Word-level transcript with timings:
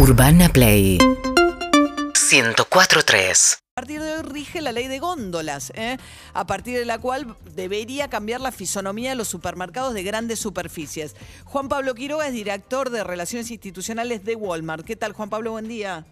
Urbana 0.00 0.48
Play 0.48 0.96
104.3 2.12 3.58
A 3.74 3.80
partir 3.80 4.00
de 4.00 4.14
hoy 4.14 4.22
rige 4.22 4.60
la 4.60 4.70
ley 4.70 4.86
de 4.86 5.00
góndolas, 5.00 5.72
¿eh? 5.74 5.96
a 6.34 6.46
partir 6.46 6.78
de 6.78 6.84
la 6.84 7.00
cual 7.00 7.34
debería 7.56 8.08
cambiar 8.08 8.40
la 8.40 8.52
fisonomía 8.52 9.10
de 9.10 9.16
los 9.16 9.26
supermercados 9.26 9.94
de 9.94 10.04
grandes 10.04 10.38
superficies. 10.38 11.16
Juan 11.46 11.68
Pablo 11.68 11.96
Quiroga 11.96 12.28
es 12.28 12.32
director 12.32 12.90
de 12.90 13.02
Relaciones 13.02 13.50
Institucionales 13.50 14.24
de 14.24 14.36
Walmart. 14.36 14.86
¿Qué 14.86 14.94
tal, 14.94 15.14
Juan 15.14 15.30
Pablo? 15.30 15.50
Buen 15.50 15.66
día. 15.66 16.06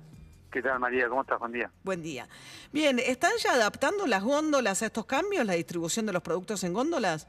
¿Qué 0.50 0.62
tal, 0.62 0.80
María? 0.80 1.08
¿Cómo 1.08 1.20
estás? 1.20 1.38
Buen 1.38 1.52
día. 1.52 1.70
Buen 1.84 2.02
día. 2.02 2.28
Bien, 2.72 2.98
¿están 2.98 3.30
ya 3.38 3.52
adaptando 3.52 4.08
las 4.08 4.24
góndolas 4.24 4.82
a 4.82 4.86
estos 4.86 5.06
cambios, 5.06 5.46
la 5.46 5.52
distribución 5.52 6.06
de 6.06 6.12
los 6.12 6.22
productos 6.22 6.64
en 6.64 6.72
góndolas? 6.72 7.28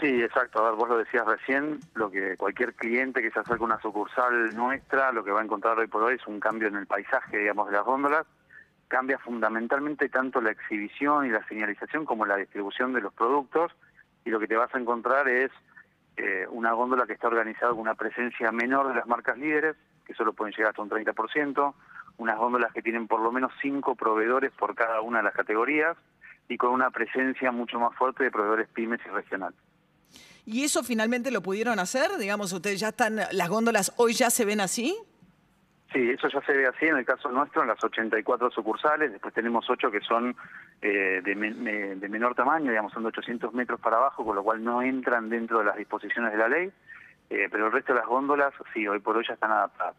Sí, 0.00 0.22
exacto. 0.22 0.58
A 0.58 0.70
ver, 0.70 0.78
vos 0.78 0.88
lo 0.88 0.98
decías 0.98 1.26
recién, 1.26 1.78
lo 1.94 2.10
que 2.10 2.36
cualquier 2.36 2.74
cliente 2.74 3.22
que 3.22 3.30
se 3.30 3.38
acerque 3.38 3.62
a 3.62 3.66
una 3.66 3.80
sucursal 3.80 4.54
nuestra, 4.56 5.12
lo 5.12 5.22
que 5.22 5.30
va 5.30 5.40
a 5.40 5.44
encontrar 5.44 5.78
hoy 5.78 5.86
por 5.86 6.02
hoy 6.02 6.16
es 6.16 6.26
un 6.26 6.40
cambio 6.40 6.68
en 6.68 6.76
el 6.76 6.86
paisaje, 6.86 7.38
digamos, 7.38 7.66
de 7.68 7.74
las 7.74 7.84
góndolas. 7.84 8.26
Cambia 8.88 9.18
fundamentalmente 9.18 10.08
tanto 10.08 10.40
la 10.40 10.50
exhibición 10.50 11.26
y 11.26 11.30
la 11.30 11.46
señalización 11.46 12.04
como 12.04 12.26
la 12.26 12.36
distribución 12.36 12.92
de 12.92 13.00
los 13.00 13.12
productos. 13.12 13.72
Y 14.24 14.30
lo 14.30 14.40
que 14.40 14.48
te 14.48 14.56
vas 14.56 14.74
a 14.74 14.78
encontrar 14.78 15.28
es 15.28 15.50
eh, 16.16 16.46
una 16.50 16.72
góndola 16.72 17.06
que 17.06 17.14
está 17.14 17.28
organizada 17.28 17.72
con 17.72 17.80
una 17.80 17.94
presencia 17.94 18.50
menor 18.50 18.88
de 18.88 18.94
las 18.94 19.06
marcas 19.06 19.38
líderes, 19.38 19.76
que 20.04 20.14
solo 20.14 20.32
pueden 20.32 20.54
llegar 20.54 20.70
hasta 20.70 20.82
un 20.82 20.90
30%, 20.90 21.74
unas 22.18 22.38
góndolas 22.38 22.72
que 22.72 22.82
tienen 22.82 23.06
por 23.06 23.20
lo 23.20 23.32
menos 23.32 23.52
cinco 23.60 23.94
proveedores 23.94 24.52
por 24.52 24.74
cada 24.74 25.00
una 25.00 25.18
de 25.18 25.24
las 25.24 25.34
categorías 25.34 25.96
y 26.48 26.56
con 26.56 26.72
una 26.72 26.90
presencia 26.90 27.52
mucho 27.52 27.78
más 27.78 27.94
fuerte 27.96 28.24
de 28.24 28.30
proveedores 28.30 28.68
pymes 28.68 29.00
y 29.06 29.08
regionales. 29.08 29.58
¿Y 30.44 30.64
eso 30.64 30.82
finalmente 30.82 31.30
lo 31.30 31.42
pudieron 31.42 31.78
hacer? 31.78 32.16
Digamos, 32.18 32.52
ustedes 32.52 32.80
ya 32.80 32.88
están, 32.88 33.16
las 33.16 33.48
góndolas 33.48 33.92
hoy 33.96 34.12
ya 34.12 34.30
se 34.30 34.44
ven 34.44 34.60
así. 34.60 34.96
Sí, 35.92 36.10
eso 36.10 36.26
ya 36.28 36.40
se 36.46 36.52
ve 36.52 36.66
así 36.66 36.86
en 36.86 36.96
el 36.96 37.04
caso 37.04 37.30
nuestro, 37.30 37.62
en 37.62 37.68
las 37.68 37.82
84 37.84 38.50
sucursales, 38.50 39.12
después 39.12 39.34
tenemos 39.34 39.68
8 39.68 39.90
que 39.90 40.00
son 40.00 40.34
eh, 40.80 41.20
de, 41.22 41.34
de, 41.96 42.08
menor 42.08 42.34
tamaño, 42.34 42.70
digamos, 42.70 42.92
son 42.94 43.02
de 43.02 43.08
800 43.08 43.52
metros 43.52 43.78
para 43.78 43.98
abajo, 43.98 44.24
con 44.24 44.34
lo 44.34 44.42
cual 44.42 44.64
no 44.64 44.80
entran 44.80 45.28
dentro 45.28 45.58
de 45.58 45.66
las 45.66 45.76
disposiciones 45.76 46.32
de 46.32 46.38
la 46.38 46.48
ley, 46.48 46.72
eh, 47.28 47.48
pero 47.50 47.66
el 47.66 47.72
resto 47.72 47.92
de 47.92 47.98
las 47.98 48.08
góndolas, 48.08 48.54
sí, 48.72 48.88
hoy 48.88 49.00
por 49.00 49.18
hoy 49.18 49.24
ya 49.28 49.34
están 49.34 49.52
adaptadas. 49.52 49.94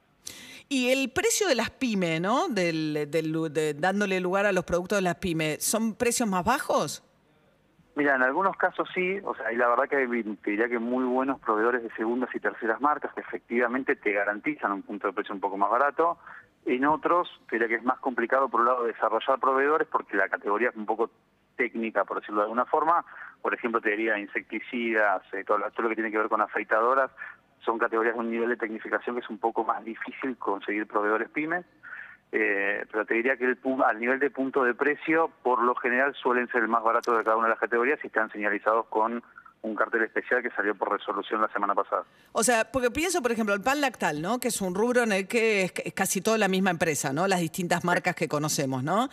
Y 0.68 0.90
el 0.90 1.12
precio 1.12 1.48
de 1.48 1.56
las 1.56 1.70
pymes, 1.70 2.20
¿no? 2.20 2.48
Del, 2.48 3.08
del, 3.12 3.54
de, 3.54 3.76
dándole 3.76 4.20
lugar 4.20 4.48
a 4.48 4.52
los 4.52 4.64
productos 4.64 4.98
de 4.98 5.04
las 5.04 5.16
pymes, 5.16 5.64
¿son 5.64 5.94
precios 5.94 6.28
más 6.28 6.44
bajos? 6.44 7.04
Mira, 7.96 8.16
en 8.16 8.24
algunos 8.24 8.58
casos 8.58 8.90
sí, 8.94 9.20
o 9.24 9.36
sea, 9.36 9.52
y 9.52 9.56
la 9.56 9.68
verdad 9.68 9.88
que 9.88 10.08
te 10.42 10.50
diría 10.50 10.68
que 10.68 10.80
muy 10.80 11.04
buenos 11.04 11.40
proveedores 11.40 11.84
de 11.84 11.92
segundas 11.92 12.34
y 12.34 12.40
terceras 12.40 12.82
marcas 12.82 13.14
que 13.14 13.22
efectivamente 13.22 13.96
te 13.96 14.14
garantizan 14.14 14.72
un 14.72 14.82
punto 14.82 15.08
de 15.08 15.14
precio 15.14 15.36
un 15.36 15.42
poco 15.42 15.58
más 15.58 15.70
barato. 15.70 16.18
En 16.66 16.86
otros, 16.86 17.30
te 17.50 17.58
diría 17.58 17.68
que 17.68 17.76
es 17.76 17.84
más 17.84 18.00
complicado 18.00 18.50
por 18.50 18.62
un 18.62 18.68
lado 18.68 18.84
desarrollar 18.86 19.40
proveedores 19.40 19.88
porque 19.88 20.18
la 20.18 20.28
categoría 20.28 20.70
es 20.70 20.76
un 20.76 20.88
poco 20.88 21.12
técnica, 21.56 22.04
por 22.04 22.20
decirlo 22.20 22.42
de 22.42 22.46
alguna 22.46 22.66
forma. 22.66 23.06
Por 23.44 23.54
ejemplo, 23.54 23.80
te 23.80 23.92
diría 23.92 24.18
insecticidas, 24.18 25.22
eh, 25.32 25.44
todo, 25.44 25.60
todo 25.60 25.84
lo 25.84 25.90
que 25.90 25.96
tiene 25.96 26.10
que 26.10 26.18
ver 26.18 26.30
con 26.30 26.42
afeitadoras, 26.42 27.12
son 27.64 27.78
categorías 27.78 28.16
de 28.16 28.22
un 28.22 28.32
nivel 28.32 28.50
de 28.50 28.58
tecnificación 28.58 29.16
que 29.16 29.22
es 29.22 29.30
un 29.30 29.38
poco 29.38 29.64
más 29.64 29.84
difícil 29.84 30.36
conseguir 30.38 30.88
proveedores 30.88 31.30
pymes. 31.30 31.66
Eh, 32.36 32.84
pero 32.92 33.06
te 33.06 33.14
diría 33.14 33.38
que 33.38 33.46
el, 33.46 33.60
al 33.86 34.00
nivel 34.00 34.20
de 34.20 34.32
punto 34.32 34.64
de 34.64 34.74
precio, 34.74 35.30
por 35.44 35.62
lo 35.62 35.76
general 35.76 36.16
suelen 36.16 36.48
ser 36.48 36.64
el 36.64 36.68
más 36.68 36.82
barato 36.82 37.16
de 37.16 37.24
cada 37.24 37.36
una 37.36 37.46
de 37.46 37.52
las 37.52 37.60
categorías 37.60 38.00
y 38.04 38.08
están 38.08 38.32
señalizados 38.32 38.88
con 38.88 39.24
un 39.62 39.76
cartel 39.76 40.02
especial 40.02 40.42
que 40.42 40.50
salió 40.50 40.74
por 40.74 40.92
resolución 40.92 41.42
la 41.42 41.48
semana 41.54 41.76
pasada. 41.76 42.04
O 42.32 42.44
sea, 42.44 42.72
porque 42.72 42.90
pienso, 42.90 43.22
por 43.22 43.32
ejemplo, 43.32 43.54
el 43.54 43.62
pan 43.62 43.82
lactal, 43.82 44.20
¿no? 44.20 44.40
Que 44.40 44.48
es 44.48 44.62
un 44.62 44.74
rubro 44.74 45.04
en 45.04 45.12
el 45.12 45.28
que 45.28 45.62
es, 45.62 45.74
casi 45.94 46.22
toda 46.22 46.40
la 46.40 46.48
misma 46.48 46.72
empresa, 46.72 47.14
¿no? 47.14 47.28
Las 47.28 47.40
distintas 47.40 47.84
marcas 47.84 48.16
que 48.16 48.28
conocemos, 48.28 48.84
¿no? 48.84 49.10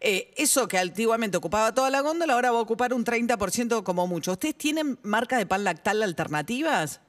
Eh, 0.00 0.32
eso 0.38 0.66
que 0.66 0.78
antiguamente 0.78 1.36
ocupaba 1.36 1.74
toda 1.74 1.90
la 1.90 2.00
góndola, 2.00 2.32
ahora 2.32 2.50
va 2.50 2.58
a 2.58 2.62
ocupar 2.62 2.94
un 2.94 3.04
30% 3.04 3.84
como 3.84 4.06
mucho. 4.06 4.32
¿Ustedes 4.32 4.56
tienen 4.56 4.98
marcas 5.02 5.38
de 5.38 5.44
pan 5.44 5.64
lactal 5.64 6.02
alternativas? 6.02 7.02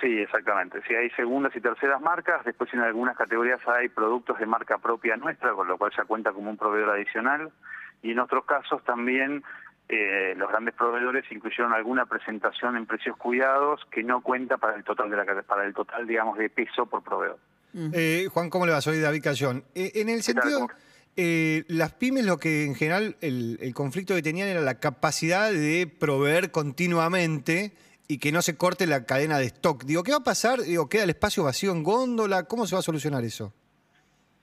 Sí, 0.00 0.18
exactamente. 0.18 0.80
Sí, 0.86 0.94
hay 0.94 1.08
segundas 1.10 1.54
y 1.54 1.60
terceras 1.60 2.00
marcas, 2.00 2.44
después 2.44 2.72
en 2.74 2.80
algunas 2.80 3.16
categorías 3.16 3.60
hay 3.66 3.88
productos 3.88 4.38
de 4.38 4.46
marca 4.46 4.78
propia 4.78 5.16
nuestra, 5.16 5.52
con 5.52 5.68
lo 5.68 5.78
cual 5.78 5.92
ya 5.96 6.04
cuenta 6.04 6.32
como 6.32 6.50
un 6.50 6.56
proveedor 6.56 6.96
adicional, 6.96 7.52
y 8.02 8.10
en 8.10 8.18
otros 8.18 8.44
casos 8.44 8.82
también 8.84 9.44
eh, 9.88 10.34
los 10.36 10.48
grandes 10.48 10.74
proveedores 10.74 11.24
incluyeron 11.30 11.72
alguna 11.72 12.06
presentación 12.06 12.76
en 12.76 12.86
precios 12.86 13.16
cuidados 13.16 13.80
que 13.90 14.02
no 14.02 14.20
cuenta 14.20 14.56
para 14.56 14.76
el 14.76 14.84
total 14.84 15.10
de 15.10 15.16
la 15.16 15.42
para 15.42 15.64
el 15.64 15.74
total 15.74 16.06
digamos 16.06 16.38
de 16.38 16.50
peso 16.50 16.86
por 16.86 17.02
proveedor. 17.02 17.38
Eh, 17.92 18.28
Juan, 18.32 18.50
¿cómo 18.50 18.66
le 18.66 18.72
va? 18.72 18.80
Soy 18.80 19.00
David 19.00 19.22
Cayón. 19.22 19.64
Eh, 19.74 19.92
en 19.96 20.08
el 20.08 20.22
sentido, 20.22 20.68
las 21.16 21.92
pymes 21.92 22.24
lo 22.24 22.38
que 22.38 22.64
en 22.64 22.74
general 22.74 23.16
el, 23.20 23.58
el 23.60 23.74
conflicto 23.74 24.14
que 24.14 24.22
tenían 24.22 24.48
era 24.48 24.60
la 24.60 24.80
capacidad 24.80 25.50
de 25.50 25.86
proveer 25.86 26.50
continuamente 26.50 27.72
y 28.08 28.18
que 28.18 28.32
no 28.32 28.42
se 28.42 28.56
corte 28.56 28.86
la 28.86 29.04
cadena 29.04 29.38
de 29.38 29.46
stock. 29.46 29.84
Digo, 29.84 30.02
¿qué 30.02 30.12
va 30.12 30.18
a 30.18 30.24
pasar? 30.24 30.60
Digo, 30.60 30.88
¿queda 30.88 31.04
el 31.04 31.10
espacio 31.10 31.44
vacío 31.44 31.72
en 31.72 31.82
góndola? 31.82 32.44
¿Cómo 32.44 32.66
se 32.66 32.74
va 32.74 32.80
a 32.80 32.82
solucionar 32.82 33.24
eso? 33.24 33.52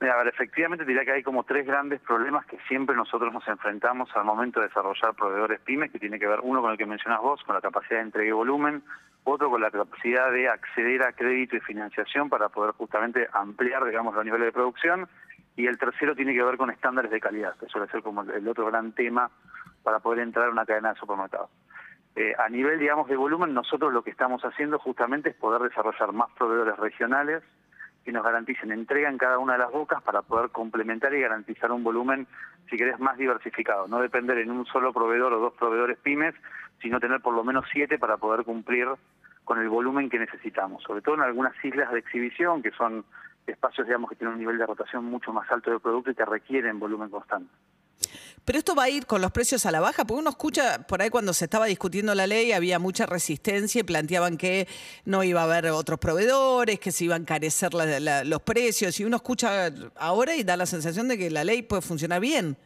A 0.02 0.18
ver, 0.18 0.30
efectivamente 0.30 0.84
diría 0.84 1.06
que 1.06 1.12
hay 1.12 1.22
como 1.22 1.44
tres 1.44 1.64
grandes 1.68 2.02
problemas 2.02 2.44
que 2.48 2.58
siempre 2.68 2.96
nosotros 2.96 3.32
nos 3.32 3.48
enfrentamos 3.48 4.10
al 4.16 4.26
momento 4.26 4.60
de 4.60 4.68
desarrollar 4.68 5.14
proveedores 5.14 5.60
pymes, 5.60 5.92
que 5.92 6.00
tiene 6.00 6.18
que 6.18 6.26
ver 6.26 6.40
uno 6.42 6.60
con 6.60 6.72
el 6.72 6.78
que 6.78 6.88
mencionas 6.88 7.22
vos, 7.22 7.44
con 7.44 7.54
la 7.54 7.62
capacidad 7.62 8.00
de 8.00 8.06
entrega 8.06 8.30
y 8.30 8.32
volumen, 8.32 8.82
otro 9.26 9.52
con 9.52 9.62
la 9.62 9.70
capacidad 9.70 10.32
de 10.32 10.50
acceder 10.50 11.04
a 11.04 11.14
crédito 11.14 11.56
y 11.56 11.60
financiación 11.60 12.30
para 12.30 12.50
poder 12.50 12.72
justamente 12.72 13.28
ampliar, 13.32 13.86
digamos, 13.86 14.16
los 14.16 14.26
niveles 14.26 14.48
de 14.48 14.52
producción, 14.52 15.08
y 15.56 15.68
el 15.68 15.78
tercero 15.78 16.16
tiene 16.16 16.34
que 16.34 16.42
ver 16.42 16.58
con 16.58 16.72
estándares 16.72 17.12
de 17.12 17.20
calidad, 17.20 17.56
que 17.58 17.68
suele 17.68 17.88
ser 17.92 18.02
como 18.02 18.24
el 18.24 18.48
otro 18.48 18.66
gran 18.66 18.94
tema 18.94 19.30
para 19.84 20.00
poder 20.00 20.22
entrar 20.22 20.48
a 20.48 20.52
una 20.52 20.66
cadena 20.66 20.94
de 20.94 21.00
supermercados. 21.00 21.52
Eh, 22.16 22.34
a 22.38 22.50
nivel, 22.50 22.80
digamos, 22.80 23.08
de 23.08 23.16
volumen, 23.16 23.54
nosotros 23.54 23.94
lo 23.94 24.04
que 24.04 24.12
estamos 24.12 24.44
haciendo 24.44 24.80
justamente 24.80 25.30
es 25.30 25.36
poder 25.36 25.62
desarrollar 25.62 26.12
más 26.12 26.30
proveedores 26.38 26.78
regionales 26.78 27.44
que 28.04 28.12
nos 28.12 28.24
garanticen 28.24 28.72
entrega 28.72 29.10
en 29.10 29.18
cada 29.18 29.38
una 29.38 29.54
de 29.54 29.60
las 29.60 29.72
bocas 29.72 30.02
para 30.02 30.22
poder 30.22 30.50
complementar 30.50 31.14
y 31.14 31.22
garantizar 31.22 31.72
un 31.72 31.84
volumen, 31.84 32.28
si 32.70 32.76
querés, 32.76 33.00
más 33.00 33.18
diversificado. 33.18 33.88
No 33.88 34.00
depender 34.00 34.40
en 34.40 34.52
un 34.52 34.66
solo 34.66 34.92
proveedor 34.92 35.34
o 35.34 35.40
dos 35.40 35.54
proveedores 35.54 36.00
pymes, 36.00 36.36
sino 36.82 37.00
tener 37.00 37.22
por 37.22 37.34
lo 37.34 37.44
menos 37.44 37.66
siete 37.72 38.00
para 38.00 38.18
poder 38.18 38.44
cumplir 38.44 38.88
con 39.46 39.60
el 39.60 39.70
volumen 39.70 40.10
que 40.10 40.20
necesitamos. 40.20 40.84
Sobre 40.84 41.02
todo 41.02 41.16
en 41.16 41.22
algunas 41.22 41.54
islas 41.64 41.92
de 41.92 42.00
exhibición, 42.00 42.62
que 42.62 42.72
son 42.72 43.06
espacios, 43.46 43.88
digamos, 43.88 44.10
que 44.10 44.16
tienen 44.16 44.34
un 44.34 44.40
nivel 44.40 44.58
de 44.58 44.66
rotación 44.66 45.06
mucho 45.06 45.32
más 45.32 45.50
alto 45.52 45.72
de 45.72 45.80
producto 45.80 46.12
y 46.12 46.16
que 46.16 46.26
requieren 46.26 46.80
volumen 46.80 47.10
constante. 47.10 47.52
Pero 48.44 48.57
esto 48.57 48.73
va 48.75 48.84
a 48.84 48.89
ir 48.89 49.06
con 49.06 49.22
los 49.22 49.31
precios 49.31 49.66
a 49.66 49.72
la 49.72 49.79
baja, 49.79 50.03
porque 50.03 50.19
uno 50.19 50.31
escucha 50.31 50.85
por 50.88 51.01
ahí 51.01 51.09
cuando 51.09 51.31
se 51.31 51.45
estaba 51.45 51.67
discutiendo 51.67 52.16
la 52.16 52.25
ley 52.25 52.51
había 52.51 52.79
mucha 52.79 53.06
resistencia 53.06 53.81
y 53.81 53.84
planteaban 53.84 54.38
que 54.38 54.67
no 55.06 55.23
iba 55.23 55.41
a 55.41 55.44
haber 55.44 55.67
otros 55.67 56.00
proveedores, 56.00 56.79
que 56.79 56.91
se 56.91 57.06
iban 57.06 57.22
a 57.22 57.23
encarecer 57.23 57.69
los 57.73 58.41
precios, 58.41 59.00
y 59.00 59.06
uno 59.06 59.17
escucha 59.17 59.69
ahora 59.95 60.35
y 60.35 60.44
da 60.44 60.57
la 60.57 60.66
sensación 60.66 61.07
de 61.07 61.17
que 61.17 61.29
la 61.29 61.44
ley 61.44 61.62
puede 61.62 61.81
funcionar 61.81 62.19
bien. 62.19 62.57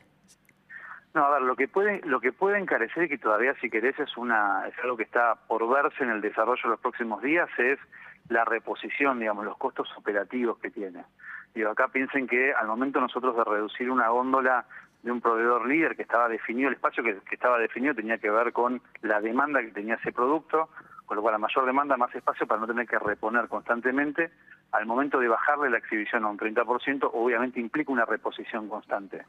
No, 1.14 1.26
a 1.26 1.30
ver, 1.32 1.44
lo 1.44 1.56
que 1.56 1.70
puede, 1.70 2.02
lo 2.06 2.20
que 2.20 2.34
puede 2.34 2.60
encarecer 2.60 3.04
y 3.04 3.10
que 3.10 3.18
todavía 3.18 3.54
si 3.62 3.70
querés 3.70 3.98
es 4.00 4.18
una, 4.18 4.68
es 4.68 4.74
algo 4.84 4.98
que 4.98 5.04
está 5.04 5.36
por 5.48 5.68
verse 5.70 6.04
en 6.04 6.10
el 6.10 6.20
desarrollo 6.20 6.62
de 6.64 6.70
los 6.70 6.80
próximos 6.80 7.22
días, 7.22 7.48
es 7.58 7.80
la 8.28 8.44
reposición, 8.44 9.20
digamos, 9.20 9.46
los 9.46 9.58
costos 9.58 9.88
operativos 9.96 10.58
que 10.58 10.72
tiene. 10.72 11.06
Digo, 11.54 11.70
acá 11.70 11.88
piensen 11.88 12.28
que 12.28 12.54
al 12.54 12.68
momento 12.68 13.00
nosotros 13.00 13.36
de 13.38 13.46
reducir 13.46 13.90
una 13.90 14.10
góndola 14.10 14.66
de 15.06 15.12
un 15.12 15.22
proveedor 15.22 15.68
líder 15.68 15.96
que 15.96 16.02
estaba 16.02 16.28
definido, 16.28 16.68
el 16.68 16.74
espacio 16.74 17.04
que, 17.04 17.22
estaba 17.32 17.60
definido 17.60 17.94
tenía 17.94 18.18
que 18.18 18.32
ver 18.32 18.52
con 18.52 18.82
la 19.04 19.22
demanda 19.22 19.62
que 19.62 19.70
tenía 19.70 19.96
ese 19.96 20.12
producto, 20.12 20.70
con 21.06 21.16
lo 21.16 21.22
cual 21.22 21.36
a 21.36 21.38
mayor 21.38 21.64
demanda, 21.68 21.96
más 21.96 22.14
espacio 22.16 22.48
para 22.48 22.60
no 22.60 22.66
tener 22.66 22.88
que 22.88 22.98
reponer 22.98 23.48
constantemente. 23.48 24.32
Al 24.72 24.88
momento 24.88 25.20
de 25.20 25.28
bajarle 25.28 25.70
la 25.70 25.78
exhibición 25.78 26.24
a 26.26 26.30
un 26.30 26.40
30%, 26.40 27.12
obviamente 27.14 27.60
implica 27.60 27.92
una 27.92 28.06
reposición 28.06 28.68
constante. 28.68 29.26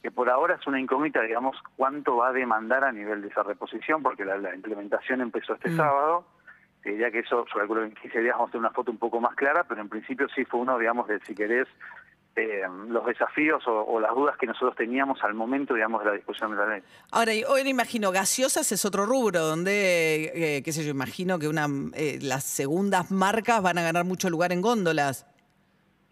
Que 0.00 0.12
por 0.12 0.30
ahora 0.30 0.54
es 0.54 0.64
una 0.68 0.78
incógnita, 0.78 1.20
digamos, 1.22 1.56
cuánto 1.74 2.18
va 2.18 2.28
a 2.28 2.32
demandar 2.32 2.84
a 2.84 2.92
nivel 2.92 3.20
de 3.20 3.28
esa 3.28 3.42
reposición, 3.42 4.04
porque 4.04 4.24
la, 4.24 4.54
implementación 4.54 5.20
empezó 5.20 5.54
este 5.54 5.70
mm. 5.70 5.76
sábado. 5.76 6.26
Te 6.80 6.90
diría 6.90 7.10
que 7.10 7.18
eso, 7.18 7.44
yo 7.44 7.58
calculo 7.58 7.80
que 7.80 7.88
en 7.88 7.94
15 7.94 8.20
días 8.20 8.36
vamos 8.36 8.50
a 8.50 8.52
tener 8.52 8.66
una 8.66 8.74
foto 8.74 8.92
un 8.92 8.98
poco 8.98 9.20
más 9.20 9.34
clara, 9.34 9.64
pero 9.64 9.80
en 9.80 9.88
principio 9.88 10.28
sí 10.28 10.44
fue 10.44 10.60
uno, 10.60 10.78
digamos, 10.78 11.08
de 11.08 11.18
si 11.26 11.34
querés, 11.34 11.66
eh, 12.38 12.62
los 12.88 13.04
desafíos 13.04 13.62
o, 13.66 14.00
las 14.00 14.14
dudas 14.14 14.36
que 14.36 14.46
nosotros 14.46 14.76
teníamos 14.76 15.22
al 15.24 15.34
momento, 15.34 15.74
digamos, 15.74 16.04
de 16.04 16.10
la 16.10 16.16
discusión 16.16 16.52
de 16.52 16.56
la 16.56 16.66
ley. 16.66 16.82
Ahora, 17.10 17.32
hoy 17.48 17.64
me 17.64 17.70
imagino, 17.70 18.10
gaseosas 18.12 18.70
es 18.72 18.84
otro 18.84 19.06
rubro, 19.06 19.40
donde, 19.40 20.32
eh, 20.34 20.62
qué 20.62 20.72
sé 20.72 20.84
yo, 20.84 20.90
imagino 20.90 21.38
que 21.38 21.48
una, 21.48 21.66
eh, 21.94 22.18
las 22.22 22.44
segundas 22.44 23.10
marcas 23.10 23.62
van 23.62 23.78
a 23.78 23.82
ganar 23.82 24.04
mucho 24.04 24.30
lugar 24.30 24.52
en 24.52 24.62
góndolas. 24.62 25.26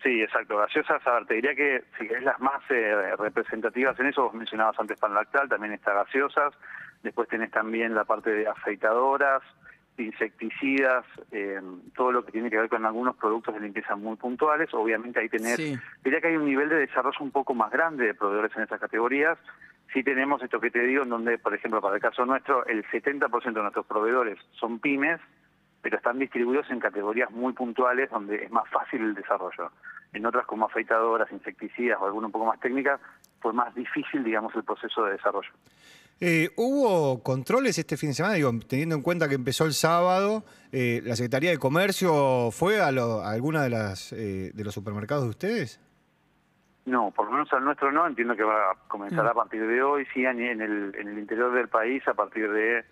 Sí, 0.02 0.20
exacto. 0.23 0.56
Gaseosas, 0.58 1.06
a 1.06 1.12
ver, 1.14 1.26
te 1.26 1.34
diría 1.34 1.55
que 1.55 1.84
si 1.99 2.06
querés 2.06 2.25
las 2.25 2.38
más 2.40 2.62
representativas 3.19 3.99
en 3.99 4.06
eso, 4.06 4.25
vos 4.25 4.34
mencionabas 4.34 4.78
antes 4.78 4.99
pan 4.99 5.14
lactal, 5.14 5.49
también 5.49 5.73
está 5.73 5.93
gaseosas, 5.94 6.52
después 7.02 7.28
tenés 7.28 7.50
también 7.50 7.94
la 7.94 8.05
parte 8.05 8.31
de 8.31 8.46
afeitadoras, 8.46 9.43
insecticidas, 9.98 11.04
eh, 11.32 11.60
todo 11.94 12.12
lo 12.12 12.25
que 12.25 12.32
tiene 12.32 12.50
que 12.50 12.58
ver 12.58 12.69
con 12.69 12.84
algunos 12.84 13.16
productos 13.16 13.54
de 13.54 13.60
limpieza 13.60 13.96
muy 13.96 14.16
puntuales. 14.16 14.72
Obviamente 14.75 15.20
ahí 15.20 15.28
tener, 15.28 15.58
diría 16.04 16.20
que 16.20 16.28
hay 16.28 16.37
un 16.37 16.44
nivel 16.44 16.69
de 16.69 16.76
desarrollo 16.76 17.19
un 17.20 17.31
poco 17.31 17.54
más 17.54 17.70
grande 17.70 18.06
de 18.06 18.14
proveedores 18.14 18.56
en 18.56 18.62
esas 18.64 18.81
categorías. 18.81 19.38
Sí 19.93 20.02
tenemos 20.02 20.43
esto 20.43 20.60
que 20.60 20.70
te 20.70 20.81
digo, 20.81 21.04
en 21.04 21.10
donde, 21.10 21.38
por 21.38 21.54
ejemplo, 21.54 21.81
para 21.81 21.96
el 21.96 22.02
caso 22.02 22.26
nuestro, 22.26 22.66
el 22.66 22.84
70% 22.87 23.52
de 23.52 23.62
nuestros 23.62 23.87
proveedores 23.87 24.38
son 24.52 24.78
pymes, 24.78 25.20
pero 25.81 25.96
están 25.96 26.19
distribuidos 26.19 26.69
en 26.70 26.81
categorías 26.81 27.31
muy 27.31 27.52
puntuales 27.52 28.10
donde 28.10 28.44
es 28.44 28.50
más 28.50 28.69
fácil 28.69 29.02
el 29.02 29.14
desarrollo. 29.14 29.70
En 30.12 30.26
otras 30.26 30.46
como 30.46 30.66
afeitadoras, 30.66 31.31
insecticidas 31.31 31.99
o 32.00 32.06
alguna 32.06 32.26
un 32.26 32.32
poco 32.32 32.46
más 32.46 32.60
técnicas, 32.60 33.00
fue 33.40 33.52
más 33.52 33.75
difícil, 33.75 34.25
digamos, 34.25 34.54
el 34.56 34.64
proceso 34.64 35.04
de 35.04 35.12
desarrollo. 35.12 35.50
Eh, 36.18 36.48
¿Hubo 36.56 37.22
controles 37.22 37.78
este 37.78 37.98
fin 37.98 38.10
de 38.10 38.14
semana? 38.14 38.34
Digo, 38.34 38.50
teniendo 38.66 38.94
en 38.94 39.02
cuenta 39.02 39.28
que 39.28 39.34
empezó 39.34 39.66
el 39.66 39.74
sábado, 39.74 40.44
eh, 40.72 41.02
¿la 41.04 41.14
Secretaría 41.14 41.50
de 41.50 41.58
Comercio 41.58 42.50
fue 42.52 42.80
a, 42.80 42.86
alguna 42.86 43.62
de 43.62 43.70
las 43.70 44.12
eh, 44.14 44.50
de 44.54 44.64
los 44.64 44.72
supermercados 44.72 45.24
de 45.24 45.30
ustedes? 45.30 45.80
No, 46.86 47.10
por 47.10 47.26
lo 47.26 47.32
menos 47.32 47.52
al 47.52 47.64
nuestro 47.64 47.92
no. 47.92 48.06
Entiendo 48.06 48.34
que 48.34 48.44
va 48.44 48.70
a 48.70 48.74
comenzar 48.88 49.24
mm. 49.24 49.28
a 49.28 49.34
partir 49.34 49.66
de 49.66 49.82
hoy, 49.82 50.06
sí, 50.14 50.24
en 50.24 50.40
el, 50.40 50.94
en 50.98 51.08
el 51.08 51.18
interior 51.18 51.52
del 51.52 51.68
país, 51.68 52.06
a 52.08 52.14
partir 52.14 52.50
de 52.50 52.84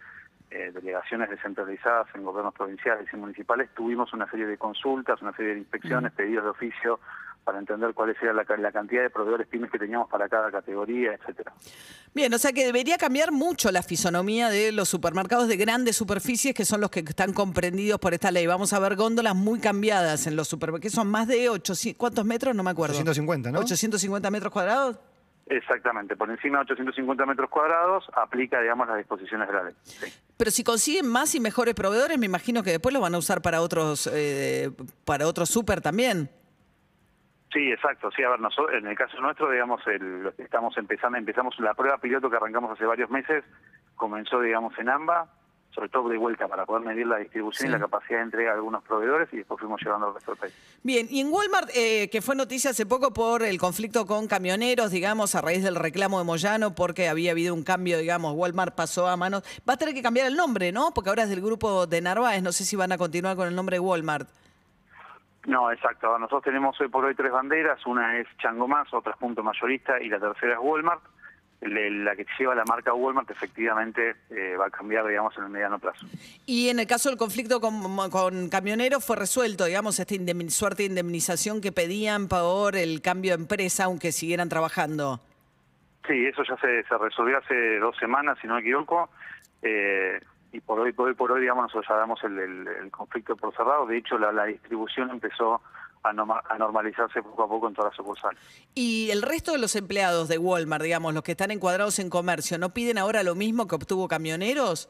eh, 0.51 0.73
delegaciones 0.75 1.31
descentralizadas 1.31 2.09
en 2.15 2.25
gobiernos 2.25 2.53
provinciales 2.53 3.09
y 3.11 3.17
municipales, 3.17 3.71
tuvimos 3.75 4.13
una 4.13 4.29
serie 4.31 4.47
de 4.47 4.59
consultas, 4.59 5.23
una 5.23 5.33
serie 5.33 5.55
de 5.55 5.61
inspecciones, 5.61 6.13
pedidos 6.13 6.45
de 6.45 6.51
oficio 6.51 7.01
para 7.45 7.59
entender 7.59 7.93
cuál 7.95 8.17
era 8.21 8.33
la, 8.33 8.45
la, 8.57 8.73
cantidad 8.73 9.03
de 9.03 9.11
proveedores 9.11 9.47
pymes 9.47 9.71
que 9.71 9.79
teníamos 9.79 10.09
para 10.09 10.29
cada 10.29 10.51
categoría, 10.51 11.13
etcétera. 11.13 11.53
Bien, 12.15 12.33
o 12.33 12.39
sea 12.39 12.53
que 12.53 12.65
debería 12.65 12.97
cambiar 12.97 13.33
mucho 13.33 13.71
la 13.71 13.83
fisonomía 13.83 14.49
de 14.49 14.73
los 14.73 14.89
supermercados 14.89 15.47
de 15.49 15.57
grandes 15.57 15.97
superficies 15.97 16.55
que 16.55 16.65
son 16.65 16.81
los 16.81 16.91
que 16.91 17.01
están 17.01 17.33
comprendidos 17.33 18.01
por 18.01 18.15
esta 18.15 18.31
ley. 18.31 18.47
Vamos 18.47 18.73
a 18.73 18.79
ver 18.79 18.97
góndolas 18.97 19.37
muy 19.37 19.61
cambiadas 19.61 20.27
en 20.27 20.37
los 20.37 20.49
supermercados, 20.49 20.83
que 20.83 20.97
son 20.97 21.09
más 21.09 21.29
de 21.29 21.49
800, 21.51 21.99
¿cuántos 21.99 22.25
metros? 22.25 22.55
No 22.55 22.63
me 22.63 22.71
acuerdo. 22.71 22.95
850, 22.95 23.53
¿no? 23.53 23.61
850 23.61 24.31
metros 24.31 24.53
cuadrados. 24.53 24.99
Exactamente, 25.47 26.17
por 26.17 26.31
encima 26.31 26.59
de 26.59 26.73
850 26.73 27.27
metros 27.27 27.51
cuadrados 27.51 28.05
aplica, 28.15 28.63
digamos, 28.63 28.89
las 28.89 28.97
disposiciones 28.97 29.47
de 29.47 29.55
la 29.55 29.65
ley. 29.65 29.75
Pero 30.39 30.51
si 30.51 30.65
consiguen 30.65 31.07
más 31.07 31.35
y 31.35 31.41
mejores 31.41 31.75
proveedores, 31.75 32.19
me 32.19 32.25
imagino 32.27 32.63
que 32.63 32.71
después 32.71 32.95
lo 32.95 33.01
van 33.01 33.15
a 33.15 33.19
usar 33.19 33.43
para 33.43 33.61
otros, 33.61 34.09
eh, 34.13 34.71
para 35.05 35.27
otros 35.27 35.51
súper 35.51 35.83
también. 35.83 36.31
Sí, 37.55 37.71
exacto. 37.71 38.11
Sí, 38.11 38.23
a 38.25 38.31
ver, 38.31 38.41
nosotros, 38.41 38.75
en 38.77 38.89
el 38.89 38.97
caso 38.97 39.19
nuestro, 39.21 39.49
digamos, 39.49 39.81
el, 39.87 40.33
estamos 40.39 40.77
empezando, 40.77 41.17
empezamos 41.17 41.55
la 41.61 41.73
prueba 41.73 41.99
piloto 41.99 42.29
que 42.29 42.37
arrancamos 42.37 42.73
hace 42.73 42.85
varios 42.85 43.09
meses, 43.11 43.45
comenzó, 43.95 44.41
digamos, 44.41 44.77
en 44.77 44.89
AMBA, 44.89 45.29
sobre 45.73 45.89
todo 45.89 46.09
de 46.09 46.19
vuelta 46.19 46.49
para 46.49 46.67
poder 46.67 46.85
medir 46.85 47.07
la 47.07 47.19
distribución 47.19 47.69
y 47.69 47.73
la 47.73 47.79
capacidad 47.79 48.19
de 48.19 48.25
entrega 48.25 48.51
de 48.51 48.57
algunos 48.57 48.83
proveedores 48.83 49.29
y 49.33 49.39
después 49.39 49.61
fuimos 49.61 49.81
llevando 49.83 50.09
al 50.09 50.15
resto 50.15 50.33
del 50.33 50.41
país. 50.41 50.81
Bien, 50.83 51.07
y 51.09 51.21
en 51.21 51.33
Walmart, 51.33 51.71
eh, 51.75 52.09
que 52.11 52.23
fue 52.23 52.35
noticia 52.35 52.71
hace 52.71 52.87
poco 52.87 53.13
por 53.13 53.45
el 53.45 53.59
conflicto 53.59 54.05
con 54.05 54.27
camioneros, 54.27 54.91
digamos, 54.91 55.37
a 55.37 55.41
raíz 55.41 55.63
del 55.63 55.77
reclamo 55.77 56.19
de 56.19 56.25
Moyano, 56.25 56.75
porque 56.75 57.09
había 57.09 57.31
habido 57.31 57.55
un 57.55 57.63
cambio, 57.63 57.99
digamos, 57.99 58.35
Walmart 58.35 58.75
pasó 58.75 59.07
a 59.07 59.17
manos. 59.17 59.45
Va 59.69 59.75
a 59.75 59.77
tener 59.77 59.95
que 59.95 60.03
cambiar 60.03 60.27
el 60.27 60.35
nombre, 60.35 60.73
¿no? 60.73 60.93
Porque 60.93 61.11
ahora 61.11 61.23
es 61.23 61.29
del 61.29 61.41
grupo 61.41 61.87
de 61.87 62.01
Narváez, 62.01 62.43
no 62.43 62.51
sé 62.51 62.65
si 62.65 62.75
van 62.75 62.91
a 62.91 62.99
continuar 62.99 63.37
con 63.37 63.47
el 63.47 63.55
nombre 63.55 63.77
de 63.77 63.81
Walmart. 63.81 64.29
No, 65.47 65.71
exacto. 65.71 66.19
Nosotros 66.19 66.45
tenemos 66.45 66.81
hoy 66.81 66.89
por 66.89 67.05
hoy 67.05 67.15
tres 67.15 67.33
banderas. 67.33 67.85
Una 67.87 68.19
es 68.19 68.27
Chango 68.39 68.67
Más, 68.67 68.93
otra 68.93 69.13
es 69.13 69.19
Punto 69.19 69.43
Mayorista 69.43 70.01
y 70.01 70.09
la 70.09 70.19
tercera 70.19 70.55
es 70.55 70.59
Walmart 70.61 71.03
la 71.67 72.15
que 72.17 72.27
lleva 72.39 72.55
la 72.55 72.65
marca 72.65 72.93
Walmart 72.93 73.31
efectivamente 73.31 74.17
eh, 74.31 74.57
va 74.57 74.67
a 74.67 74.71
cambiar, 74.71 75.07
digamos, 75.07 75.37
en 75.39 75.45
el 75.45 75.51
mediano 75.51 75.79
plazo. 75.79 76.07
Y 76.47 76.69
en 76.69 76.79
el 76.79 76.87
caso 76.87 77.09
del 77.09 77.19
conflicto 77.19 77.61
con, 77.61 78.49
camioneros 78.49 79.05
fue 79.05 79.17
resuelto, 79.17 79.65
digamos, 79.65 79.99
esta 79.99 80.15
suerte 80.49 80.83
de 80.83 80.89
indemnización 80.89 81.61
que 81.61 81.73
pedían 81.73 82.29
por 82.29 82.77
el 82.77 83.01
cambio 83.01 83.37
de 83.37 83.43
empresa, 83.43 83.85
aunque 83.85 84.13
siguieran 84.13 84.49
trabajando. 84.49 85.21
Sí, 86.07 86.27
eso 86.27 86.43
ya 86.45 86.57
se, 86.59 86.83
resolvió 86.99 87.39
hace 87.39 87.79
dos 87.79 87.97
semanas, 87.97 88.39
si 88.41 88.47
no 88.47 88.55
me 88.55 88.61
equivoco. 88.61 89.09
Eh, 89.63 90.21
y 90.55 90.61
por 90.61 90.79
hoy, 90.79 90.93
por 90.93 91.09
hoy, 91.09 91.15
por 91.15 91.33
hoy, 91.33 91.41
digamos, 91.41 91.65
nosotros 91.65 91.87
ya 91.89 91.97
damos 91.97 92.23
el, 92.23 92.91
conflicto 92.93 93.37
por 93.37 93.55
cerrado. 93.57 93.87
De 93.87 93.99
hecho, 93.99 94.17
la 94.19 94.45
distribución 94.45 95.11
empezó 95.11 95.61
a, 96.05 96.13
normalizarse 96.59 97.23
poco 97.23 97.43
a 97.43 97.49
poco 97.49 97.69
en 97.69 97.75
todas 97.75 97.91
las 97.91 97.97
sucursales. 97.97 98.39
¿Y 98.75 99.11
el 99.11 99.23
resto 99.23 99.53
de 99.53 99.59
los 99.59 99.75
empleados 99.75 100.29
de 100.29 100.39
Walmart, 100.39 100.85
digamos, 100.85 101.15
los 101.15 101.23
que 101.23 101.33
están 101.33 101.51
encuadrados 101.51 101.99
en 101.99 102.11
comercio, 102.11 102.59
no 102.59 102.71
piden 102.71 102.99
ahora 102.99 103.23
lo 103.23 103.35
mismo 103.35 103.67
que 103.67 103.75
obtuvo 103.75 104.07
camioneros? 104.07 104.89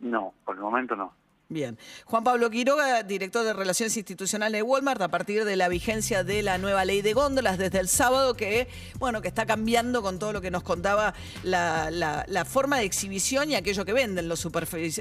No, 0.00 0.34
por 0.44 0.56
el 0.56 0.62
momento 0.62 0.96
no. 0.96 1.12
Bien. 1.50 1.78
Juan 2.04 2.24
Pablo 2.24 2.50
Quiroga, 2.50 3.02
director 3.02 3.42
de 3.42 3.54
Relaciones 3.54 3.96
Institucionales 3.96 4.58
de 4.58 4.62
Walmart, 4.62 5.00
a 5.00 5.08
partir 5.08 5.46
de 5.46 5.56
la 5.56 5.68
vigencia 5.68 6.22
de 6.22 6.42
la 6.42 6.58
nueva 6.58 6.84
ley 6.84 7.00
de 7.00 7.14
góndolas 7.14 7.56
desde 7.56 7.78
el 7.78 7.88
sábado, 7.88 8.34
que 8.34 8.68
bueno, 8.98 9.22
que 9.22 9.28
está 9.28 9.46
cambiando 9.46 10.02
con 10.02 10.18
todo 10.18 10.34
lo 10.34 10.42
que 10.42 10.50
nos 10.50 10.62
contaba 10.62 11.14
la, 11.44 11.90
la, 11.90 12.44
forma 12.44 12.76
de 12.76 12.84
exhibición 12.84 13.50
y 13.50 13.54
aquello 13.54 13.86
que 13.86 13.94
venden 13.94 14.28
los, 14.28 14.46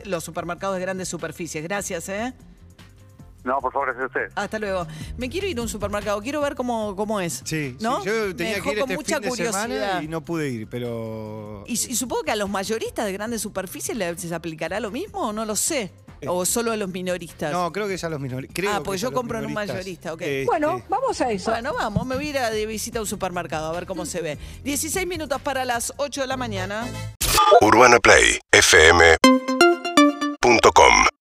los 0.06 0.24
supermercados 0.24 0.78
de 0.78 0.82
grandes 0.82 1.10
superficies. 1.10 1.62
Gracias, 1.66 2.08
¿eh? 2.08 2.34
No, 3.44 3.60
por 3.60 3.74
favor, 3.74 3.94
gracias 3.94 4.04
a 4.04 4.08
usted. 4.08 4.32
Hasta 4.36 4.58
luego. 4.58 4.88
Me 5.18 5.30
quiero 5.30 5.48
ir 5.48 5.60
a 5.60 5.62
un 5.62 5.70
supermercado, 5.70 6.22
quiero 6.22 6.40
ver 6.40 6.56
cómo, 6.56 6.96
cómo 6.96 7.20
es. 7.20 7.42
Sí, 7.44 7.76
¿no? 7.82 8.06
yo 8.06 8.34
tenía 8.34 8.62
que 8.62 8.72
ir 8.72 8.80
este 8.80 8.96
mucha 8.96 9.20
fin 9.20 9.36
de 9.36 9.52
semana 9.52 10.02
y 10.02 10.08
no 10.08 10.24
pude 10.24 10.50
ir, 10.50 10.68
pero... 10.70 11.66
Y, 11.68 11.76
supongo 11.76 12.24
que 12.24 12.32
a 12.32 12.38
los 12.38 12.50
mayoristas 12.50 13.06
de 13.06 13.12
grandes 13.12 13.42
superficies 13.42 13.98
les 13.98 14.32
aplicará 14.32 14.80
lo 14.80 14.92
mismo 14.92 15.28
o 15.28 15.34
no 15.34 15.44
lo 15.44 15.58
sé. 15.58 15.92
Eh. 16.22 16.28
¿O 16.28 16.46
solo 16.46 16.72
a 16.72 16.78
los 16.78 16.90
minoristas? 16.90 17.52
No, 17.52 17.72
creo 17.72 17.88
que 17.88 17.96
es 17.96 18.04
a 18.04 18.10
los 18.10 18.20
minoristas. 18.20 18.66
Ah, 18.68 18.82
pues 18.84 19.02
yo 19.02 19.12
compro 19.12 19.40
en 19.40 19.46
un 19.46 19.54
mayorista, 19.54 20.14
ok. 20.14 20.22
Este, 20.22 20.46
bueno, 20.46 20.82
vamos 20.90 21.20
a 21.22 21.32
eso. 21.32 21.52
Bueno, 21.52 21.74
vamos, 21.74 22.06
me 22.06 22.16
voy 22.16 22.28
a 22.28 22.30
ir 22.30 22.38
a 22.38 22.50
de 22.50 22.66
visita 22.66 23.00
a 23.00 23.02
un 23.02 23.08
supermercado 23.08 23.68
a 23.68 23.72
ver 23.74 23.86
cómo 23.86 24.06
se 24.06 24.22
ve. 24.22 24.38
16 24.64 25.08
minutos 25.08 25.42
para 25.42 25.66
las 25.66 25.94
8 25.98 26.22
de 26.22 26.28
la 26.28 26.38
mañana. 26.38 26.86
UrbanaPlayFM.com 27.62 29.47